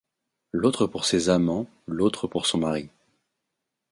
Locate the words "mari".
2.57-2.89